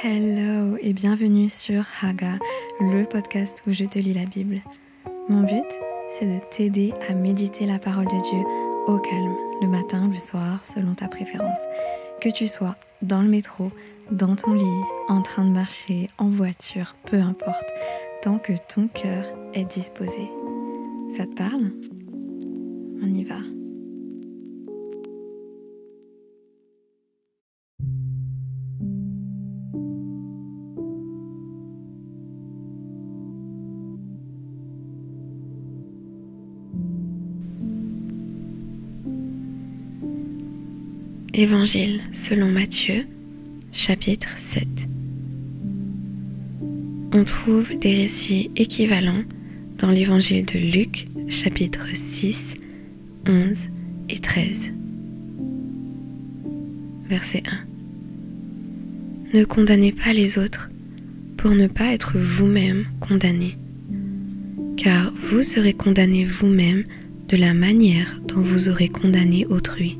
[0.00, 2.38] Hello et bienvenue sur Haga,
[2.80, 4.60] le podcast où je te lis la Bible.
[5.28, 5.66] Mon but,
[6.10, 8.40] c'est de t'aider à méditer la parole de Dieu
[8.86, 11.58] au calme, le matin, le soir, selon ta préférence.
[12.20, 13.70] Que tu sois dans le métro,
[14.10, 17.70] dans ton lit, en train de marcher, en voiture, peu importe,
[18.22, 20.30] tant que ton cœur est disposé.
[21.16, 21.70] Ça te parle?
[23.02, 23.38] On y va.
[41.34, 43.06] Évangile selon Matthieu,
[43.72, 44.68] chapitre 7.
[47.14, 49.22] On trouve des récits équivalents
[49.78, 52.38] dans l'évangile de Luc, chapitre 6,
[53.26, 53.68] 11
[54.10, 54.58] et 13.
[57.08, 57.42] Verset
[59.32, 59.38] 1.
[59.38, 60.70] Ne condamnez pas les autres
[61.38, 63.56] pour ne pas être vous-même condamné,
[64.76, 66.84] car vous serez condamné vous-même
[67.28, 69.96] de la manière dont vous aurez condamné autrui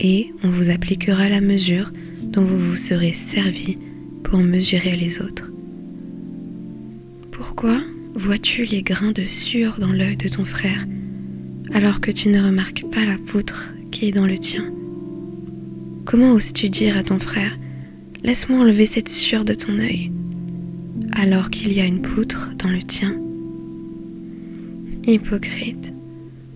[0.00, 3.78] et on vous appliquera la mesure dont vous vous serez servi
[4.24, 5.52] pour mesurer les autres.
[7.30, 7.80] Pourquoi
[8.14, 10.84] vois-tu les grains de sueur dans l'œil de ton frère
[11.72, 14.64] alors que tu ne remarques pas la poutre qui est dans le tien?
[16.04, 17.56] Comment oses-tu dire à ton frère
[18.22, 20.10] Laisse-moi enlever cette sueur de ton œil
[21.12, 23.16] alors qu'il y a une poutre dans le tien?
[25.06, 25.94] Hypocrite,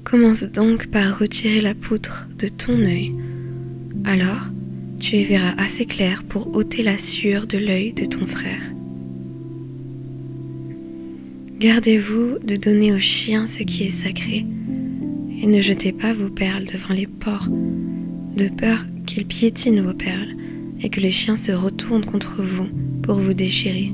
[0.05, 3.13] commence donc par retirer la poutre de ton œil
[4.05, 4.51] alors
[4.99, 8.63] tu y verras assez clair pour ôter la sueur de l'œil de ton frère.
[11.59, 14.47] Gardez-vous de donner aux chiens ce qui est sacré,
[15.43, 20.35] et ne jetez pas vos perles devant les porcs, de peur qu'ils piétinent vos perles
[20.83, 22.69] et que les chiens se retournent contre vous
[23.03, 23.93] pour vous déchirer.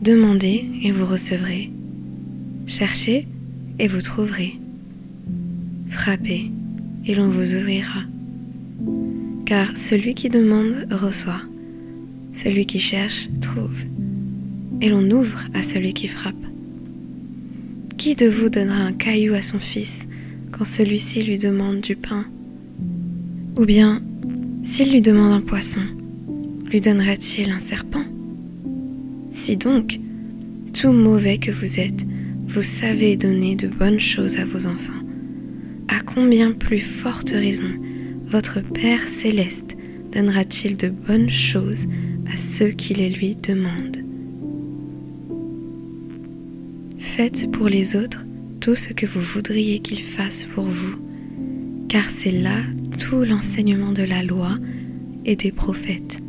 [0.00, 1.70] Demandez et vous recevrez.
[2.66, 3.28] Cherchez
[3.78, 4.58] et vous trouverez.
[5.88, 6.50] Frappez
[7.06, 8.02] et l'on vous ouvrira.
[9.44, 11.42] Car celui qui demande reçoit,
[12.32, 13.84] celui qui cherche trouve,
[14.80, 16.34] et l'on ouvre à celui qui frappe.
[17.96, 19.92] Qui de vous donnera un caillou à son fils
[20.50, 22.24] quand celui-ci lui demande du pain?
[23.58, 24.02] Ou bien,
[24.62, 25.80] s'il lui demande un poisson,
[26.70, 28.04] lui donnera-t-il un serpent?
[29.32, 30.00] Si donc,
[30.72, 32.06] tout mauvais que vous êtes,
[32.48, 35.01] vous savez donner de bonnes choses à vos enfants,
[35.92, 37.70] à combien plus forte raison
[38.26, 39.76] votre Père céleste
[40.10, 41.84] donnera-t-il de bonnes choses
[42.32, 43.98] à ceux qui les lui demandent?
[46.98, 48.24] Faites pour les autres
[48.60, 50.96] tout ce que vous voudriez qu'ils fassent pour vous,
[51.90, 52.56] car c'est là
[52.98, 54.56] tout l'enseignement de la loi
[55.26, 56.20] et des prophètes.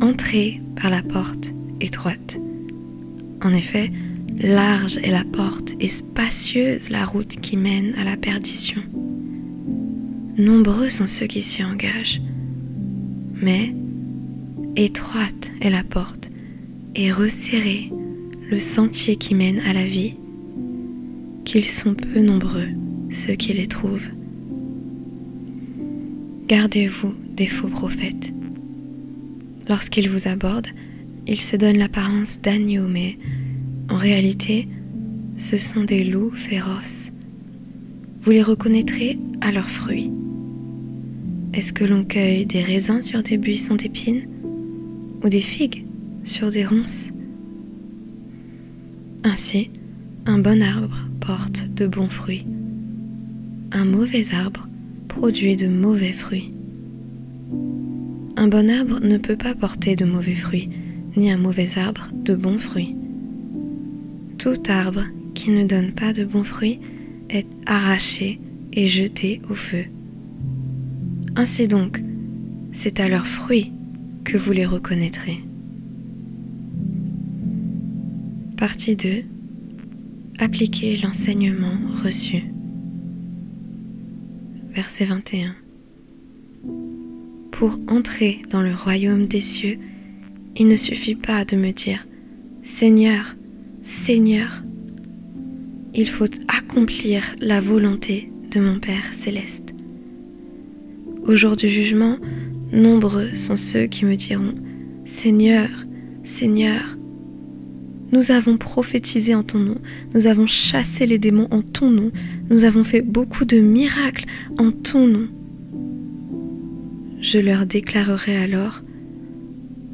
[0.00, 2.40] Entrez par la porte étroite.
[3.42, 3.90] En effet,
[4.42, 8.80] Large est la porte et spacieuse la route qui mène à la perdition.
[10.38, 12.22] Nombreux sont ceux qui s'y engagent,
[13.34, 13.74] mais
[14.76, 16.30] étroite est la porte
[16.94, 17.92] et resserré
[18.50, 20.14] le sentier qui mène à la vie,
[21.44, 22.68] qu'ils sont peu nombreux
[23.10, 24.08] ceux qui les trouvent.
[26.48, 28.32] Gardez-vous des faux prophètes.
[29.68, 30.70] Lorsqu'ils vous abordent,
[31.26, 33.18] ils se donnent l'apparence d'agneaux, mais
[33.90, 34.68] en réalité,
[35.36, 37.10] ce sont des loups féroces.
[38.22, 40.10] Vous les reconnaîtrez à leurs fruits.
[41.52, 44.28] Est-ce que l'on cueille des raisins sur des buissons d'épines
[45.24, 45.84] ou des figues
[46.22, 47.08] sur des ronces?
[49.24, 49.70] Ainsi,
[50.24, 52.46] un bon arbre porte de bons fruits.
[53.72, 54.68] Un mauvais arbre
[55.08, 56.52] produit de mauvais fruits.
[58.36, 60.70] Un bon arbre ne peut pas porter de mauvais fruits,
[61.16, 62.94] ni un mauvais arbre de bons fruits.
[64.40, 66.80] Tout arbre qui ne donne pas de bons fruits
[67.28, 68.40] est arraché
[68.72, 69.84] et jeté au feu.
[71.36, 72.02] Ainsi donc,
[72.72, 73.70] c'est à leurs fruits
[74.24, 75.42] que vous les reconnaîtrez.
[78.56, 79.24] Partie 2.
[80.38, 82.44] Appliquez l'enseignement reçu.
[84.72, 85.54] Verset 21.
[87.50, 89.78] Pour entrer dans le royaume des cieux,
[90.56, 92.06] il ne suffit pas de me dire
[92.62, 93.36] Seigneur,
[93.82, 94.62] Seigneur,
[95.94, 99.74] il faut accomplir la volonté de mon Père céleste.
[101.24, 102.16] Au jour du jugement,
[102.72, 104.52] nombreux sont ceux qui me diront,
[105.06, 105.68] Seigneur,
[106.24, 106.98] Seigneur,
[108.12, 109.78] nous avons prophétisé en ton nom,
[110.14, 112.10] nous avons chassé les démons en ton nom,
[112.50, 114.26] nous avons fait beaucoup de miracles
[114.58, 115.28] en ton nom.
[117.20, 118.82] Je leur déclarerai alors,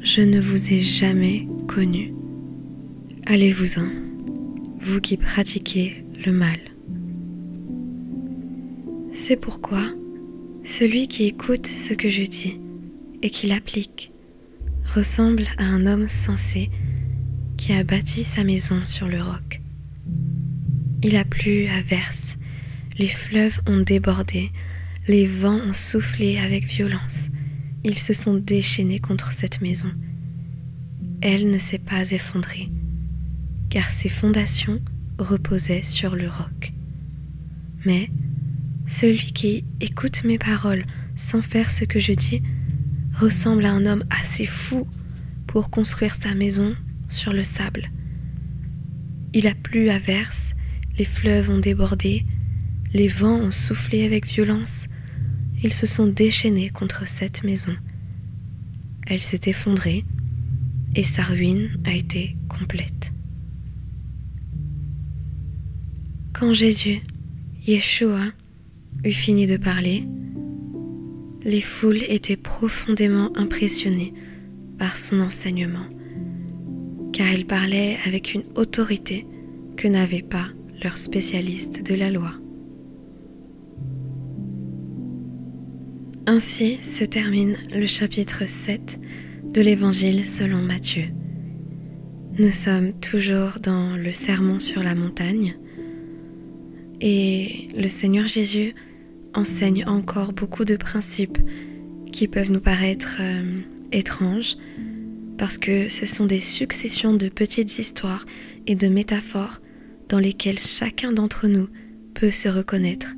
[0.01, 2.16] je ne vous ai jamais connu.
[3.29, 3.89] Allez-vous-en,
[4.79, 6.59] vous qui pratiquez le mal.
[9.11, 9.83] C'est pourquoi
[10.63, 12.57] celui qui écoute ce que je dis
[13.21, 14.13] et qui l'applique
[14.95, 16.69] ressemble à un homme sensé
[17.57, 19.61] qui a bâti sa maison sur le roc.
[21.03, 22.37] Il a plu à verse,
[22.97, 24.51] les fleuves ont débordé,
[25.09, 27.17] les vents ont soufflé avec violence,
[27.83, 29.91] ils se sont déchaînés contre cette maison.
[31.19, 32.69] Elle ne s'est pas effondrée,
[33.69, 34.79] car ses fondations
[35.17, 36.73] reposaient sur le roc.
[37.85, 38.09] Mais
[38.85, 40.85] celui qui écoute mes paroles
[41.15, 42.41] sans faire ce que je dis
[43.13, 44.87] ressemble à un homme assez fou
[45.47, 46.75] pour construire sa maison
[47.07, 47.89] sur le sable.
[49.33, 50.53] Il a plu à verse,
[50.97, 52.25] les fleuves ont débordé,
[52.93, 54.85] les vents ont soufflé avec violence,
[55.63, 57.75] ils se sont déchaînés contre cette maison.
[59.07, 60.05] Elle s'est effondrée
[60.95, 63.13] et sa ruine a été complète.
[66.39, 67.01] Quand Jésus,
[67.65, 68.25] Yeshua,
[69.03, 70.03] eut fini de parler,
[71.43, 74.13] les foules étaient profondément impressionnées
[74.77, 75.87] par son enseignement
[77.17, 79.25] car il parlait avec une autorité
[79.75, 80.49] que n'avaient pas
[80.83, 82.33] leurs spécialistes de la loi.
[86.27, 88.99] Ainsi se termine le chapitre 7
[89.51, 91.05] de l'Évangile selon Matthieu.
[92.37, 95.57] Nous sommes toujours dans le sermon sur la montagne
[97.01, 98.73] et le Seigneur Jésus
[99.33, 101.37] enseigne encore beaucoup de principes
[102.11, 103.61] qui peuvent nous paraître euh,
[103.91, 104.57] étranges,
[105.37, 108.25] parce que ce sont des successions de petites histoires
[108.65, 109.61] et de métaphores
[110.09, 111.67] dans lesquelles chacun d'entre nous
[112.15, 113.13] peut se reconnaître.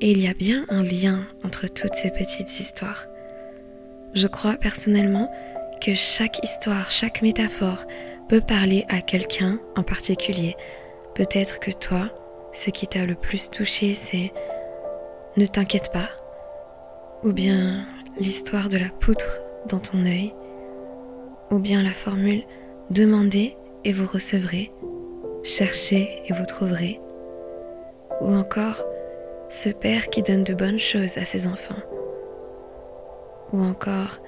[0.00, 3.06] Et il y a bien un lien entre toutes ces petites histoires.
[4.14, 5.32] Je crois personnellement
[5.80, 7.86] que chaque histoire, chaque métaphore
[8.28, 10.54] peut parler à quelqu'un en particulier.
[11.14, 12.12] Peut-être que toi,
[12.56, 14.32] ce qui t'a le plus touché, c'est
[15.36, 16.08] Ne t'inquiète pas,
[17.22, 17.86] ou bien
[18.18, 20.34] l'histoire de la poutre dans ton œil,
[21.50, 22.42] ou bien la formule
[22.90, 24.72] Demandez et vous recevrez,
[25.42, 27.00] cherchez et vous trouverez,
[28.20, 28.84] ou encore
[29.48, 31.82] ce Père qui donne de bonnes choses à ses enfants,
[33.52, 34.20] ou encore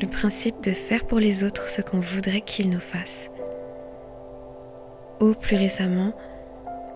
[0.00, 3.28] le principe de faire pour les autres ce qu'on voudrait qu'ils nous fassent,
[5.20, 6.14] ou plus récemment,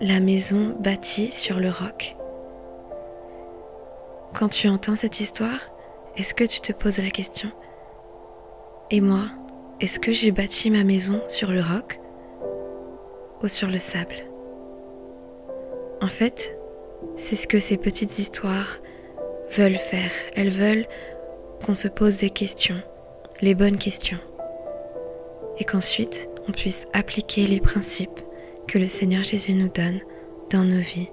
[0.01, 2.15] la maison bâtie sur le roc.
[4.33, 5.59] Quand tu entends cette histoire,
[6.15, 7.51] est-ce que tu te poses la question?
[8.91, 9.25] Et moi,
[9.81, 11.99] est-ce que j'ai bâti ma maison sur le roc
[13.43, 14.15] ou sur le sable?
[16.01, 16.57] En fait,
[17.17, 18.79] c'est ce que ces petites histoires
[19.51, 20.11] veulent faire.
[20.33, 20.87] Elles veulent
[21.65, 22.81] qu'on se pose des questions,
[23.41, 24.19] les bonnes questions,
[25.57, 28.21] et qu'ensuite on puisse appliquer les principes
[28.69, 29.99] que le Seigneur Jésus nous donne
[30.51, 31.09] dans nos vies.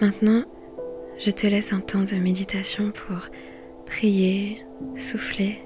[0.00, 0.44] Maintenant,
[1.18, 3.28] je te laisse un temps de méditation pour
[3.84, 4.64] prier,
[4.94, 5.58] souffler,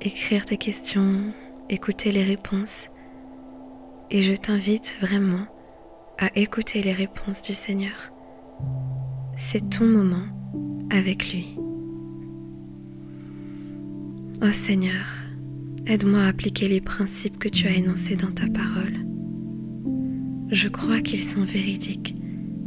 [0.00, 1.32] écrire tes questions,
[1.68, 2.88] écouter les réponses.
[4.10, 5.46] Et je t'invite vraiment
[6.18, 8.12] à écouter les réponses du Seigneur.
[9.36, 10.26] C'est ton moment
[10.90, 11.56] avec lui.
[14.42, 15.21] Ô Seigneur,
[15.86, 18.94] aide-moi à appliquer les principes que tu as énoncés dans ta parole.
[20.50, 22.14] Je crois qu'ils sont véridiques.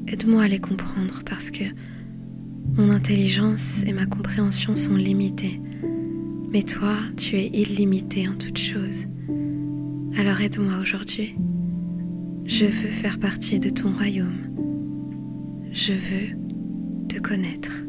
[0.07, 1.63] Aide-moi à les comprendre parce que
[2.75, 5.61] mon intelligence et ma compréhension sont limitées,
[6.51, 9.05] mais toi, tu es illimité en toutes choses.
[10.17, 11.35] Alors aide-moi aujourd'hui.
[12.47, 14.37] Je veux faire partie de ton royaume.
[15.71, 17.85] Je veux te connaître.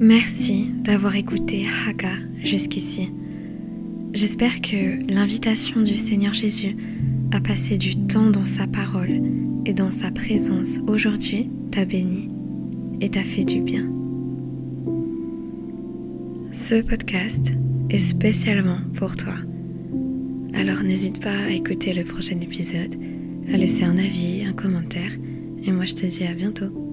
[0.00, 2.12] Merci d'avoir écouté Haka
[2.44, 3.12] jusqu'ici.
[4.12, 6.76] J'espère que l'invitation du Seigneur Jésus
[7.32, 9.20] à passer du temps dans sa parole
[9.66, 12.28] et dans sa présence aujourd'hui t'a béni
[13.00, 13.90] et t'a fait du bien.
[16.52, 17.50] Ce podcast
[17.90, 19.34] est spécialement pour toi.
[20.54, 22.94] Alors n'hésite pas à écouter le prochain épisode,
[23.52, 25.10] à laisser un avis, un commentaire,
[25.64, 26.87] et moi je te dis à bientôt.